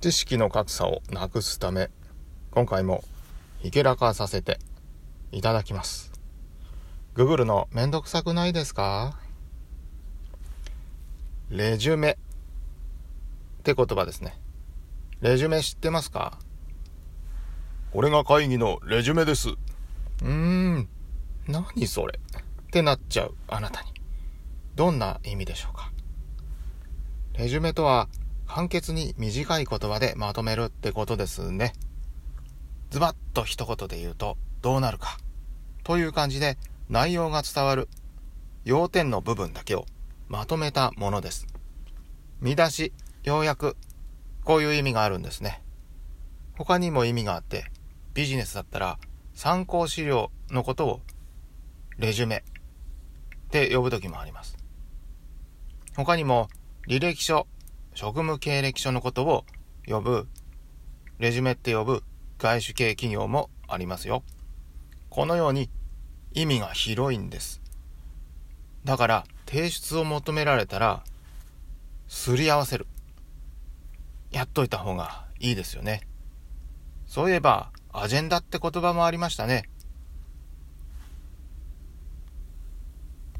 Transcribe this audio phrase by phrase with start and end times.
[0.00, 1.90] 知識の格差をなくすため
[2.52, 3.02] 今回も
[3.58, 4.60] ひけらかさせて
[5.32, 6.12] いただきます。
[7.14, 9.18] ググるのめんどくさくないですか？
[11.50, 12.16] レジュメっ
[13.64, 14.38] て言葉ですね。
[15.20, 16.38] レジュメ知ってますか？
[17.92, 19.48] これが会議のレジュメです。
[19.48, 20.88] うーん。
[21.48, 22.20] 何それ？
[22.38, 23.88] ってなっちゃうあなたに。
[24.76, 25.90] どんな意味でしょうか？
[27.36, 28.08] レジュメとは
[28.48, 31.74] 簡潔に短い言葉でまとめるってことですね。
[32.90, 35.18] ズバッと一言で言うとどうなるか。
[35.84, 36.56] という感じで
[36.88, 37.88] 内容が伝わる
[38.64, 39.84] 要点の部分だけを
[40.28, 41.46] まとめたものです。
[42.40, 42.92] 見出し
[43.22, 43.76] 要約
[44.44, 45.62] こういう意味があるんですね。
[46.56, 47.70] 他にも意味があって
[48.14, 48.98] ビジネスだったら
[49.34, 51.00] 参考資料のことを
[51.98, 52.42] レジュメ
[53.46, 54.56] って呼ぶ時もあります。
[55.94, 56.48] 他にも
[56.88, 57.46] 履歴書、
[58.00, 59.44] 職務経歴書のことを
[59.84, 60.28] 呼ぶ、
[61.18, 62.04] レジュメって呼ぶ
[62.38, 64.22] 外資系企業もありますよ。
[65.10, 65.68] このように
[66.32, 67.60] 意味が広いんです。
[68.84, 71.02] だから提出を求められたら、
[72.06, 72.86] すり合わせる。
[74.30, 76.02] やっといた方がいいですよね。
[77.04, 79.68] そういえば、アジェンダって言葉もありましたね。